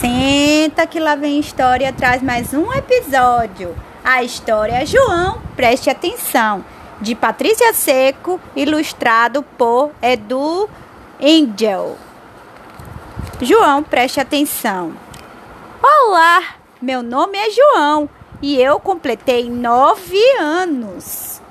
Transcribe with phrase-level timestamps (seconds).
[0.00, 3.76] Senta que lá vem história, traz mais um episódio.
[4.02, 6.64] A história João, preste atenção,
[7.02, 10.70] de Patrícia Seco, ilustrado por Edu
[11.22, 11.98] Angel.
[13.42, 14.94] João, preste atenção.
[15.82, 18.08] Olá, meu nome é João
[18.40, 21.42] e eu completei nove anos.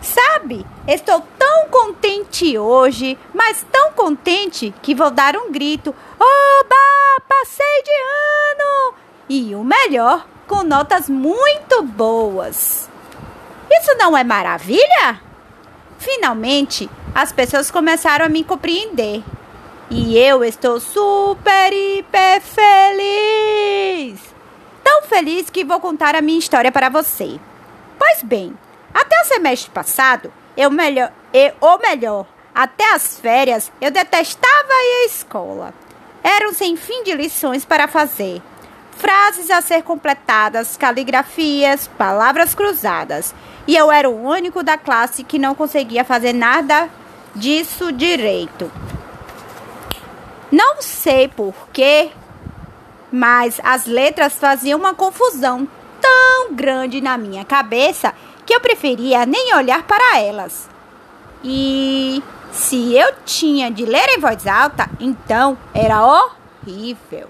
[0.00, 6.97] Sabe, estou tão contente hoje, mas tão contente que vou dar um grito: Oba,
[7.38, 8.94] passei de ano!
[9.28, 12.88] E o melhor, com notas muito boas.
[13.70, 15.20] Isso não é maravilha?
[15.98, 19.22] Finalmente, as pessoas começaram a me compreender.
[19.90, 24.20] E eu estou super, hiper feliz!
[24.82, 27.38] Tão feliz que vou contar a minha história para você.
[27.98, 28.56] Pois bem,
[28.92, 35.02] até o semestre passado, eu melhor, eu, ou melhor, até as férias, eu detestava ir
[35.02, 35.74] à escola.
[36.28, 38.42] Eram sem fim de lições para fazer.
[38.98, 43.34] Frases a ser completadas, caligrafias, palavras cruzadas.
[43.66, 46.90] E eu era o único da classe que não conseguia fazer nada
[47.34, 48.70] disso direito.
[50.52, 52.10] Não sei porquê,
[53.10, 55.66] mas as letras faziam uma confusão
[55.98, 58.12] tão grande na minha cabeça
[58.44, 60.68] que eu preferia nem olhar para elas.
[61.42, 62.22] E
[62.58, 67.28] se eu tinha de ler em voz alta, então era horrível.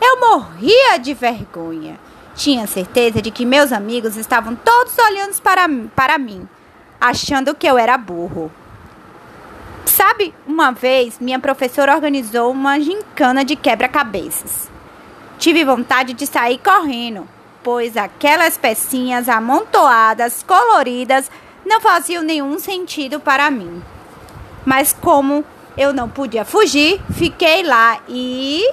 [0.00, 2.00] Eu morria de vergonha.
[2.34, 6.48] Tinha certeza de que meus amigos estavam todos olhando para, para mim,
[6.98, 8.50] achando que eu era burro.
[9.84, 14.70] Sabe, uma vez minha professora organizou uma gincana de quebra-cabeças.
[15.38, 17.28] Tive vontade de sair correndo,
[17.62, 21.30] pois aquelas pecinhas amontoadas, coloridas,
[21.66, 23.82] não faziam nenhum sentido para mim.
[24.64, 25.44] Mas como
[25.76, 28.72] eu não podia fugir, fiquei lá e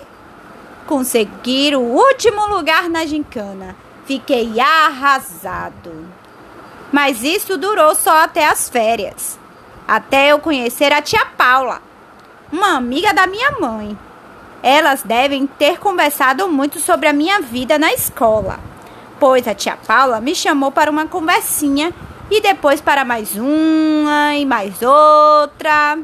[0.86, 3.76] consegui o último lugar na gincana.
[4.06, 6.08] Fiquei arrasado.
[6.92, 9.38] Mas isso durou só até as férias.
[9.88, 11.82] Até eu conhecer a tia Paula,
[12.52, 13.98] uma amiga da minha mãe.
[14.64, 18.60] Elas devem ter conversado muito sobre a minha vida na escola
[19.20, 21.94] pois a tia Paula me chamou para uma conversinha
[22.30, 25.98] e depois para mais uma e mais outra.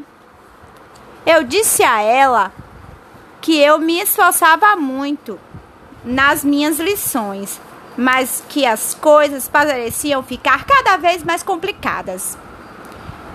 [1.25, 2.51] Eu disse a ela
[3.41, 5.39] que eu me esforçava muito
[6.03, 7.59] nas minhas lições,
[7.97, 12.37] mas que as coisas pareciam ficar cada vez mais complicadas.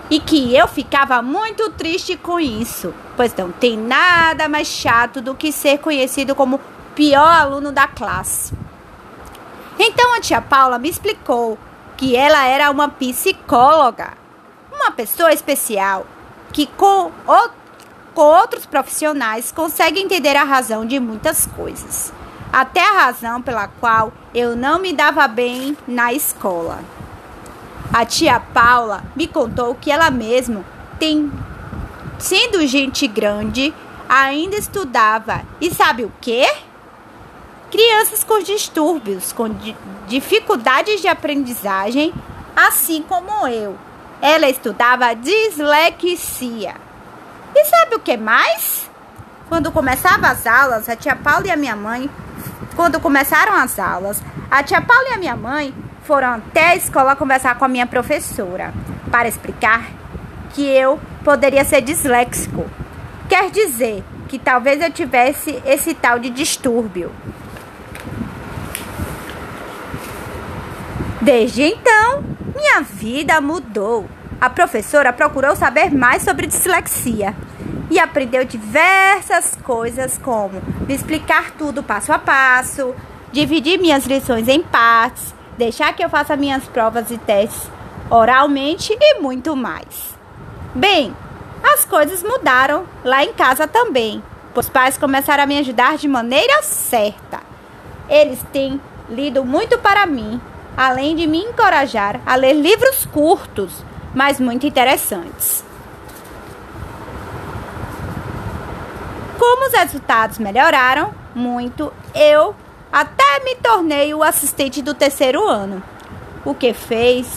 [0.09, 5.35] E que eu ficava muito triste com isso, pois não tem nada mais chato do
[5.35, 6.59] que ser conhecido como
[6.95, 8.53] pior aluno da classe.
[9.77, 11.57] Então a tia Paula me explicou
[11.99, 14.13] que ela era uma psicóloga,
[14.71, 16.07] uma pessoa especial
[16.53, 17.49] que com, o,
[18.15, 22.13] com outros profissionais consegue entender a razão de muitas coisas,
[22.53, 26.79] até a razão pela qual eu não me dava bem na escola.
[27.91, 30.63] A tia Paula me contou que ela mesma
[30.97, 31.29] tem
[32.17, 33.73] sendo gente grande,
[34.07, 35.41] ainda estudava.
[35.59, 36.47] E sabe o quê?
[37.71, 39.49] Crianças com distúrbios, com
[40.07, 42.13] dificuldades de aprendizagem,
[42.55, 43.77] assim como eu.
[44.21, 46.75] Ela estudava dislexia.
[47.55, 48.89] E sabe o que mais?
[49.47, 52.09] Quando começava as aulas, a tia Paula e a minha mãe,
[52.75, 57.15] quando começaram as aulas, a tia Paula e a minha mãe foram até a escola
[57.15, 58.73] conversar com a minha professora
[59.11, 59.89] para explicar
[60.53, 62.65] que eu poderia ser disléxico.
[63.27, 67.11] Quer dizer que talvez eu tivesse esse tal de distúrbio.
[71.21, 72.23] Desde então,
[72.55, 74.07] minha vida mudou.
[74.39, 77.35] A professora procurou saber mais sobre dislexia
[77.91, 82.95] e aprendeu diversas coisas, como me explicar tudo passo a passo,
[83.33, 87.69] dividir minhas lições em partes, deixar que eu faça minhas provas e testes
[88.09, 90.17] oralmente e muito mais.
[90.73, 91.13] Bem,
[91.61, 94.23] as coisas mudaram lá em casa também.
[94.55, 97.41] Os pais começaram a me ajudar de maneira certa.
[98.07, 98.79] Eles têm
[99.09, 100.39] lido muito para mim
[100.79, 103.83] além de me encorajar a ler livros curtos,
[104.15, 105.61] mas muito interessantes.
[109.37, 112.55] Como os resultados melhoraram muito, eu
[112.89, 115.83] até me tornei o assistente do terceiro ano,
[116.45, 117.27] o que fez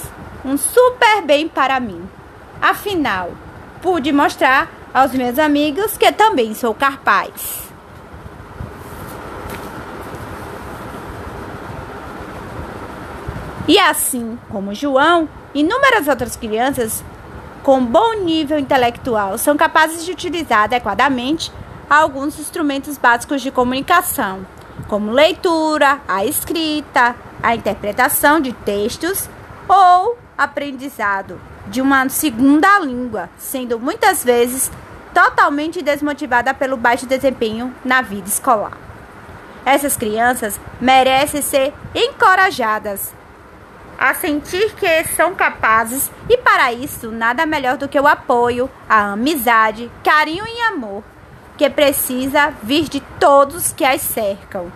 [0.45, 2.09] um super bem para mim.
[2.61, 3.33] Afinal,
[3.83, 7.72] pude mostrar aos meus amigos que também sou capaz.
[13.67, 17.05] E assim como João, inúmeras outras crianças
[17.63, 21.53] com bom nível intelectual são capazes de utilizar adequadamente
[21.89, 24.45] alguns instrumentos básicos de comunicação,
[24.89, 29.29] como leitura, a escrita, a interpretação de textos
[29.69, 34.73] ou aprendizado de uma segunda língua, sendo muitas vezes
[35.15, 38.77] totalmente desmotivada pelo baixo desempenho na vida escolar.
[39.65, 43.13] Essas crianças merecem ser encorajadas
[43.99, 49.13] a sentir que são capazes e para isso nada melhor do que o apoio, a
[49.13, 51.03] amizade, carinho e amor
[51.57, 54.73] que precisa vir de todos que as cercam,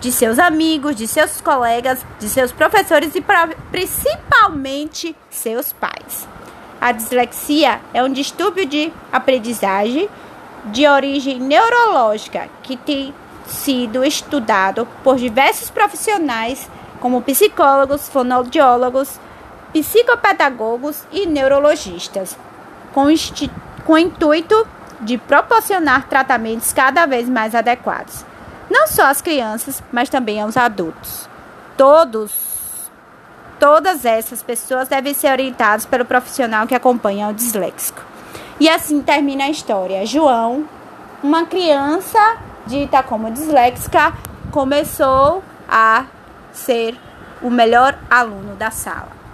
[0.00, 3.24] de seus amigos, de seus colegas, de seus professores e
[3.70, 6.26] principalmente seus pais.
[6.80, 10.08] A dislexia é um distúrbio de aprendizagem
[10.66, 13.14] de origem neurológica que tem
[13.46, 16.68] sido estudado por diversos profissionais,
[17.00, 19.18] como psicólogos, fonoaudiólogos,
[19.72, 22.36] psicopedagogos e neurologistas,
[22.92, 23.06] com,
[23.84, 24.66] com o intuito
[25.00, 28.24] de proporcionar tratamentos cada vez mais adequados,
[28.70, 31.28] não só às crianças, mas também aos adultos.
[31.76, 32.56] Todos
[33.58, 38.02] Todas essas pessoas devem ser orientadas pelo profissional que acompanha o disléxico.
[38.60, 40.04] E assim termina a história.
[40.04, 40.68] João,
[41.22, 44.12] uma criança dita como disléxica,
[44.50, 46.04] começou a
[46.56, 46.98] ser
[47.42, 49.25] o melhor aluno da sala.